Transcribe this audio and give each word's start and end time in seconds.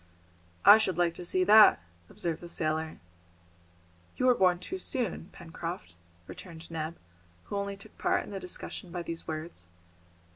"I 0.65 0.79
should 0.79 0.97
like 0.97 1.13
to 1.13 1.23
see 1.23 1.43
that," 1.43 1.79
observed 2.09 2.41
the 2.41 2.49
sailor. 2.49 2.97
"You 4.17 4.25
were 4.25 4.33
born 4.33 4.57
too 4.57 4.79
soon, 4.79 5.29
Pencroft," 5.31 5.93
returned 6.25 6.71
Neb, 6.71 6.97
who 7.43 7.55
only 7.55 7.77
took 7.77 7.95
part 7.99 8.23
in 8.23 8.31
the 8.31 8.39
discussion 8.39 8.91
by 8.91 9.03
these 9.03 9.27
words. 9.27 9.67